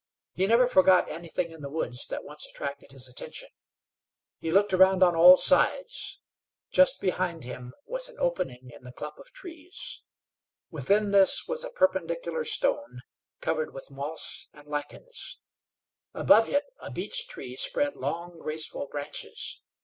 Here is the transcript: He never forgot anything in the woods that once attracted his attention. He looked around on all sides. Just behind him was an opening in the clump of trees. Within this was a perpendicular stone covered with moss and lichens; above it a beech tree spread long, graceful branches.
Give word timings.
He 0.33 0.47
never 0.47 0.65
forgot 0.65 1.07
anything 1.11 1.51
in 1.51 1.61
the 1.61 1.69
woods 1.69 2.07
that 2.07 2.23
once 2.23 2.47
attracted 2.47 2.91
his 2.91 3.07
attention. 3.07 3.49
He 4.39 4.51
looked 4.51 4.73
around 4.73 5.03
on 5.03 5.15
all 5.15 5.37
sides. 5.37 6.21
Just 6.71 6.99
behind 6.99 7.43
him 7.43 7.75
was 7.85 8.09
an 8.09 8.15
opening 8.17 8.71
in 8.71 8.81
the 8.83 8.91
clump 8.93 9.19
of 9.19 9.31
trees. 9.31 10.03
Within 10.71 11.11
this 11.11 11.47
was 11.47 11.63
a 11.63 11.69
perpendicular 11.69 12.43
stone 12.45 13.01
covered 13.41 13.75
with 13.75 13.91
moss 13.91 14.47
and 14.53 14.67
lichens; 14.67 15.37
above 16.15 16.49
it 16.49 16.65
a 16.79 16.89
beech 16.89 17.27
tree 17.27 17.55
spread 17.55 17.95
long, 17.95 18.39
graceful 18.39 18.87
branches. 18.87 19.61